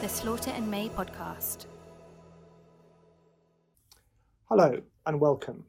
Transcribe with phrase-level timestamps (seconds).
[0.00, 1.66] the Slaughter and May podcast.
[4.46, 5.66] Hello and welcome.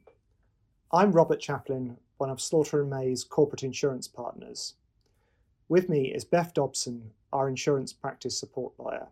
[0.90, 4.72] I'm Robert Chaplin, one of Slaughter and May's corporate insurance partners.
[5.68, 9.08] With me is Beth Dobson, our insurance practice support lawyer.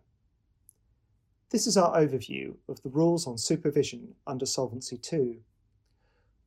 [1.51, 5.41] This is our overview of the rules on supervision under Solvency II.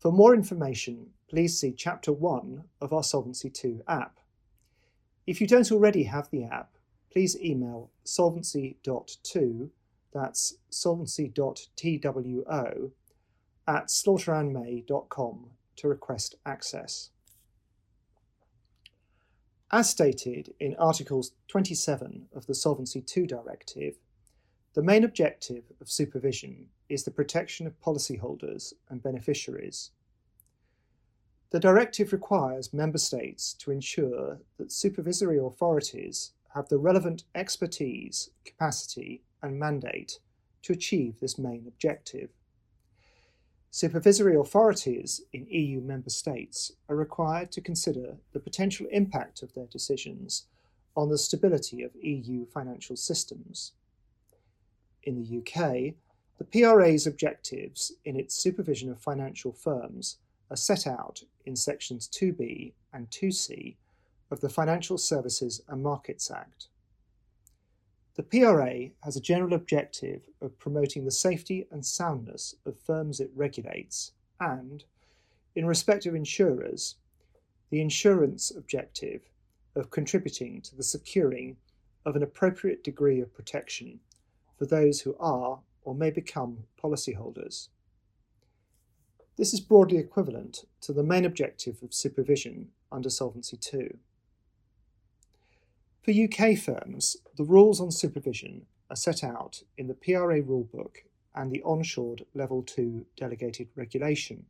[0.00, 4.18] For more information, please see Chapter 1 of our Solvency II app.
[5.29, 6.73] If you don't already have the app,
[7.14, 9.70] please email solvency.2,
[10.12, 11.32] that's solvency.two,
[13.66, 15.46] at slaughterandmay.com
[15.77, 17.10] to request access.
[19.70, 23.94] As stated in Articles 27 of the Solvency II Directive,
[24.74, 29.92] the main objective of supervision is the protection of policyholders and beneficiaries.
[31.50, 39.22] The directive requires member states to ensure that supervisory authorities have the relevant expertise, capacity,
[39.42, 40.20] and mandate
[40.62, 42.30] to achieve this main objective.
[43.70, 49.66] Supervisory authorities in EU member states are required to consider the potential impact of their
[49.66, 50.46] decisions
[50.96, 53.72] on the stability of EU financial systems.
[55.02, 55.94] In the UK,
[56.39, 60.18] the PRA's objectives in its supervision of financial firms
[60.50, 63.74] are set out in sections 2b and 2c
[64.34, 66.66] of the Financial Services and Markets Act.
[68.16, 73.30] The PRA has a general objective of promoting the safety and soundness of firms it
[73.32, 74.82] regulates and,
[75.55, 76.96] in respect of insurers,
[77.70, 79.20] the insurance objective
[79.77, 81.56] of contributing to the securing
[82.05, 84.00] of an appropriate degree of protection
[84.58, 87.68] for those who are or may become policyholders.
[89.36, 93.98] This is broadly equivalent to the main objective of supervision under Solvency II.
[96.05, 100.96] For UK firms, the rules on supervision are set out in the PRA rulebook
[101.34, 104.44] and the Onshored Level 2 delegated regulation.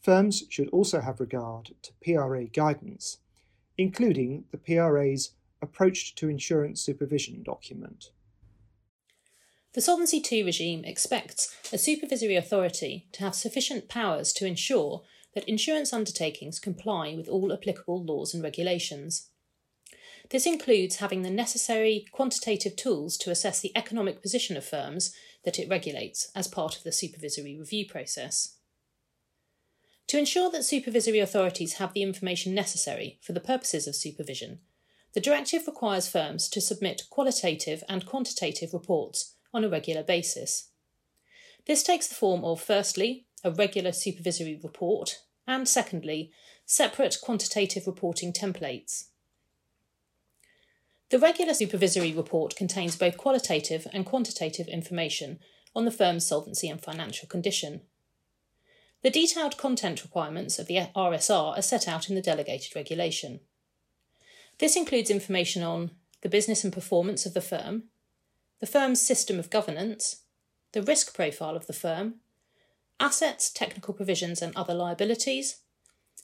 [0.00, 3.18] Firms should also have regard to PRA guidance,
[3.76, 8.10] including the PRA's Approach to Insurance Supervision document.
[9.74, 15.02] The Solvency II regime expects a supervisory authority to have sufficient powers to ensure
[15.34, 19.28] that insurance undertakings comply with all applicable laws and regulations.
[20.30, 25.58] This includes having the necessary quantitative tools to assess the economic position of firms that
[25.58, 28.56] it regulates as part of the supervisory review process.
[30.08, 34.60] To ensure that supervisory authorities have the information necessary for the purposes of supervision,
[35.14, 40.70] the directive requires firms to submit qualitative and quantitative reports on a regular basis.
[41.66, 46.32] This takes the form of, firstly, a regular supervisory report, and secondly,
[46.64, 49.08] separate quantitative reporting templates.
[51.12, 55.40] The regular supervisory report contains both qualitative and quantitative information
[55.76, 57.82] on the firm's solvency and financial condition.
[59.02, 63.40] The detailed content requirements of the RSR are set out in the delegated regulation.
[64.56, 65.90] This includes information on
[66.22, 67.90] the business and performance of the firm,
[68.60, 70.22] the firm's system of governance,
[70.72, 72.20] the risk profile of the firm,
[72.98, 75.58] assets, technical provisions, and other liabilities,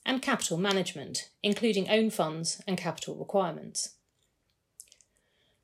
[0.07, 3.97] and capital management, including own funds and capital requirements.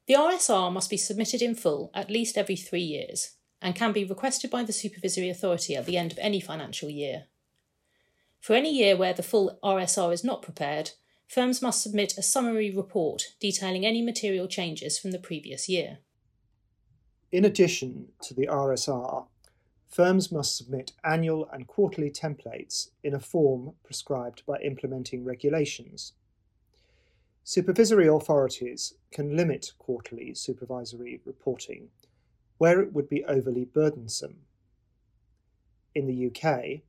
[0.06, 4.04] The RSR must be submitted in full at least every three years and can be
[4.04, 7.24] requested by the supervisory authority at the end of any financial year.
[8.38, 10.90] For any year where the full RSR is not prepared,
[11.26, 16.00] firms must submit a summary report detailing any material changes from the previous year.
[17.32, 19.26] In addition to the RSR,
[19.88, 26.12] firms must submit annual and quarterly templates in a form prescribed by implementing regulations.
[27.46, 31.90] Supervisory authorities can limit quarterly supervisory reporting
[32.56, 34.36] where it would be overly burdensome.
[35.94, 36.80] In the UK,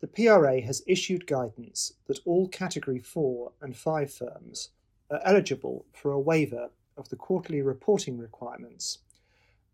[0.00, 4.70] the PRA has issued guidance that all Category 4 and 5 firms
[5.08, 8.98] are eligible for a waiver of the quarterly reporting requirements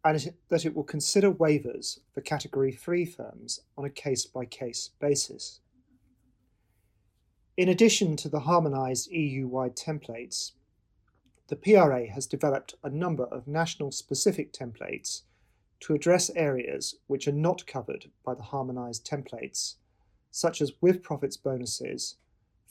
[0.05, 4.91] and that it will consider waivers for Category 3 firms on a case by case
[5.01, 5.61] basis.
[7.59, 10.53] In addition to the harmonised EU wide templates,
[11.49, 15.23] the PRA has developed a number of national specific templates
[15.81, 19.75] to address areas which are not covered by the harmonised templates,
[20.31, 22.15] such as with profits bonuses,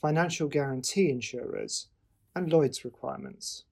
[0.02, 1.90] financial guarantee insurers,
[2.34, 3.66] and Lloyd's requirements.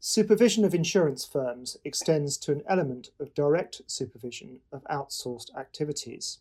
[0.00, 6.40] Supervision of insurance firms extends to an element of direct supervision of outsourced activities.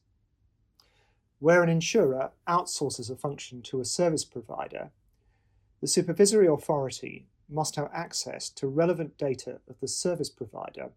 [1.44, 4.92] Where an insurer outsources a function to a service provider,
[5.82, 10.92] the supervisory authority must have access to relevant data of the service provider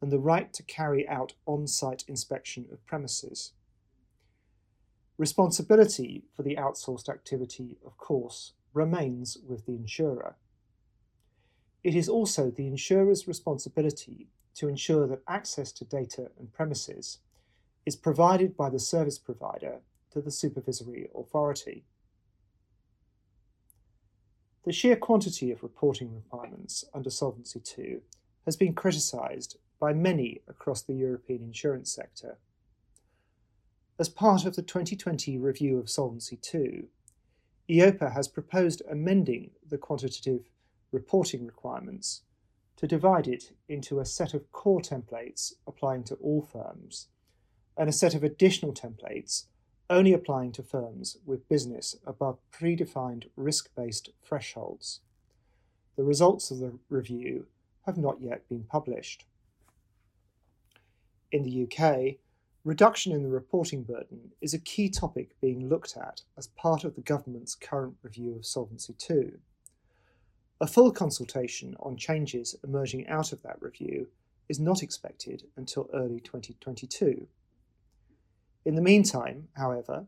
[0.00, 3.50] and the right to carry out on site inspection of premises.
[5.18, 10.36] Responsibility for the outsourced activity, of course, remains with the insurer.
[11.82, 17.18] It is also the insurer's responsibility to ensure that access to data and premises
[17.86, 19.80] is provided by the service provider
[20.10, 21.84] to the supervisory authority.
[24.64, 28.00] The sheer quantity of reporting requirements under Solvency II
[28.44, 32.36] has been criticised by many across the European insurance sector.
[33.98, 36.84] As part of the 2020 review of Solvency II,
[37.70, 40.48] EIOPA has proposed amending the quantitative
[40.92, 42.22] reporting requirements
[42.76, 47.08] to divide it into a set of core templates applying to all firms
[47.80, 49.44] and a set of additional templates
[49.88, 55.00] only applying to firms with business above predefined risk based thresholds.
[55.96, 57.46] The results of the review
[57.86, 59.24] have not yet been published.
[61.32, 62.16] In the UK,
[62.64, 66.96] reduction in the reporting burden is a key topic being looked at as part of
[66.96, 69.30] the government's current review of Solvency II.
[70.60, 74.08] A full consultation on changes emerging out of that review
[74.50, 77.26] is not expected until early 2022.
[78.64, 80.06] In the meantime, however,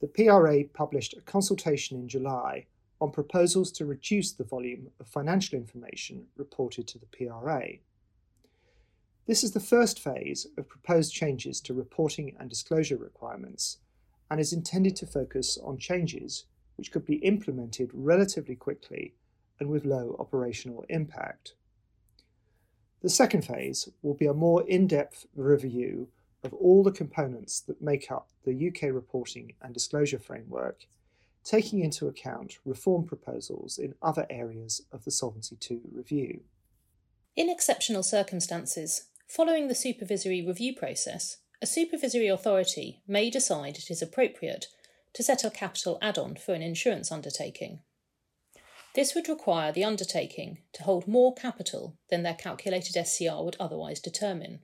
[0.00, 2.66] the PRA published a consultation in July
[3.00, 7.78] on proposals to reduce the volume of financial information reported to the PRA.
[9.26, 13.78] This is the first phase of proposed changes to reporting and disclosure requirements
[14.30, 16.44] and is intended to focus on changes
[16.76, 19.14] which could be implemented relatively quickly
[19.60, 21.54] and with low operational impact.
[23.02, 26.08] The second phase will be a more in depth review
[26.44, 30.86] of all the components that make up the UK reporting and disclosure framework,
[31.44, 36.40] taking into account reform proposals in other areas of the Solvency II review.
[37.36, 44.02] In exceptional circumstances, following the supervisory review process, a supervisory authority may decide it is
[44.02, 44.66] appropriate
[45.14, 47.80] to set a capital add on for an insurance undertaking.
[48.94, 54.00] This would require the undertaking to hold more capital than their calculated SCR would otherwise
[54.00, 54.60] determine.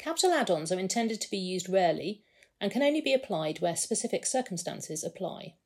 [0.00, 2.24] Capital add ons are intended to be used rarely
[2.58, 5.56] and can only be applied where specific circumstances apply.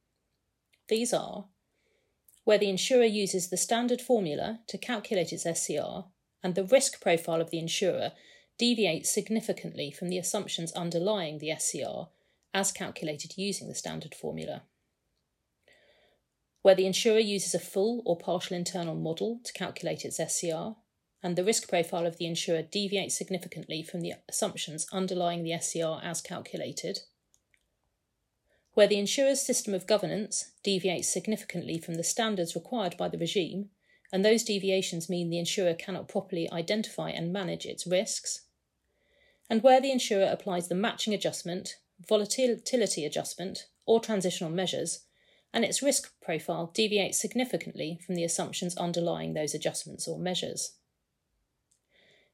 [0.89, 1.47] These are
[2.43, 6.07] where the insurer uses the standard formula to calculate its SCR
[6.43, 8.11] and the risk profile of the insurer
[8.59, 12.09] deviates significantly from the assumptions underlying the SCR
[12.53, 14.65] as calculated using the standard formula
[16.65, 20.75] where the insurer uses a full or partial internal model to calculate its SCR,
[21.25, 25.99] and the risk profile of the insurer deviates significantly from the assumptions underlying the SCR
[26.03, 27.00] as calculated,
[28.75, 33.71] where the insurer's system of governance deviates significantly from the standards required by the regime,
[34.12, 38.43] and those deviations mean the insurer cannot properly identify and manage its risks,
[39.49, 41.76] and where the insurer applies the matching adjustment,
[42.06, 45.05] volatility adjustment, or transitional measures
[45.55, 50.73] and its risk profile deviates significantly from the assumptions underlying those adjustments or measures.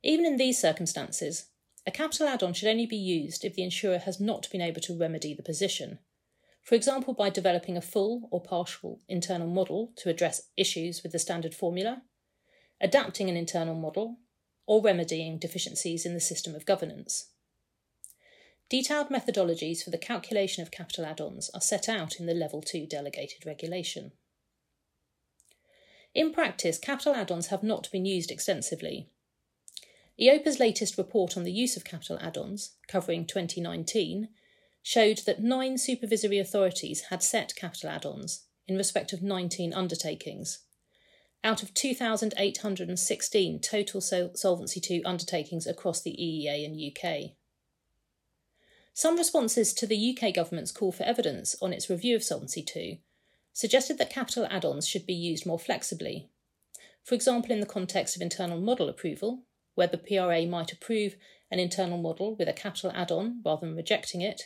[0.03, 1.47] Even in these circumstances,
[1.87, 4.81] a capital add on should only be used if the insurer has not been able
[4.83, 5.99] to remedy the position,
[6.63, 11.19] for example, by developing a full or partial internal model to address issues with the
[11.19, 12.03] standard formula,
[12.81, 14.19] adapting an internal model,
[14.67, 17.31] or remedying deficiencies in the system of governance.
[18.69, 22.87] Detailed methodologies for the calculation of capital add-ons are set out in the Level 2
[22.87, 24.13] delegated regulation.
[26.15, 29.09] In practice, capital add-ons have not been used extensively.
[30.21, 34.29] EIOPA's latest report on the use of capital add-ons, covering 2019,
[34.83, 40.61] showed that nine supervisory authorities had set capital add-ons in respect of 19 undertakings,
[41.43, 47.33] out of 2,816 total Solvency II undertakings across the EEA and UK.
[48.93, 53.01] Some responses to the UK government's call for evidence on its review of Solvency II
[53.55, 56.29] suggested that capital add ons should be used more flexibly.
[57.03, 59.45] For example, in the context of internal model approval,
[59.81, 61.17] where the PRA might approve
[61.51, 64.43] an internal model with a capital add on rather than rejecting it,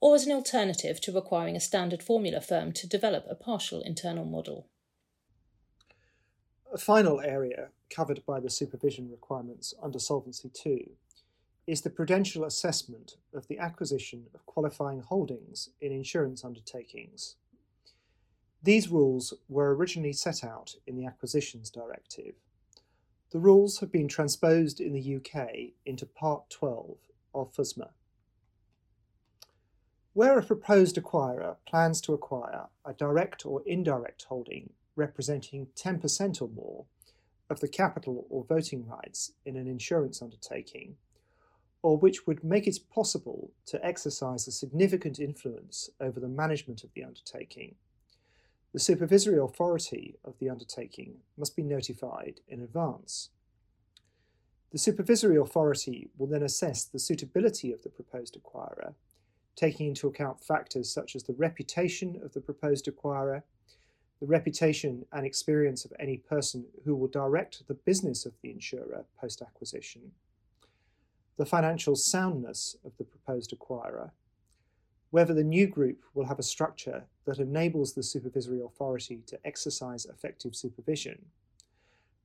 [0.00, 4.24] or as an alternative to requiring a standard formula firm to develop a partial internal
[4.24, 4.66] model.
[6.72, 10.92] A final area covered by the supervision requirements under Solvency II
[11.66, 17.36] is the prudential assessment of the acquisition of qualifying holdings in insurance undertakings.
[18.62, 22.36] These rules were originally set out in the Acquisitions Directive.
[23.34, 26.98] The rules have been transposed in the UK into Part 12
[27.34, 27.88] of FSMA.
[30.12, 36.48] Where a proposed acquirer plans to acquire a direct or indirect holding representing 10% or
[36.48, 36.84] more
[37.50, 40.94] of the capital or voting rights in an insurance undertaking,
[41.82, 46.94] or which would make it possible to exercise a significant influence over the management of
[46.94, 47.74] the undertaking,
[48.74, 53.30] the supervisory authority of the undertaking must be notified in advance.
[54.72, 58.94] The supervisory authority will then assess the suitability of the proposed acquirer,
[59.54, 63.44] taking into account factors such as the reputation of the proposed acquirer,
[64.18, 69.04] the reputation and experience of any person who will direct the business of the insurer
[69.20, 70.10] post acquisition,
[71.36, 74.10] the financial soundness of the proposed acquirer,
[75.14, 80.06] whether the new group will have a structure that enables the supervisory authority to exercise
[80.06, 81.26] effective supervision,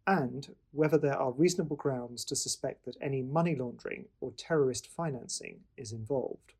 [0.07, 5.59] and whether there are reasonable grounds to suspect that any money laundering or terrorist financing
[5.77, 6.53] is involved.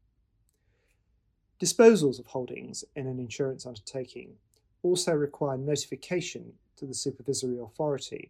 [1.60, 4.34] Disposals of holdings in an insurance undertaking
[4.84, 8.30] also require notification to the supervisory authority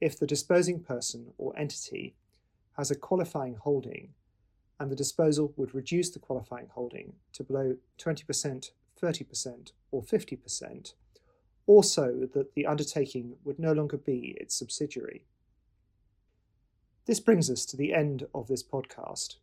[0.00, 2.14] if the disposing person or entity
[2.76, 4.10] has a qualifying holding
[4.80, 8.70] and the disposal would reduce the qualifying holding to below 20%,
[9.00, 10.92] 30%, or 50%,
[11.66, 15.24] also that the undertaking would no longer be its subsidiary.
[17.06, 19.36] This brings us to the end of this podcast.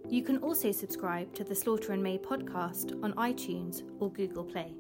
[0.09, 4.75] You can also subscribe to the Slaughter and May podcast on iTunes or Google Play.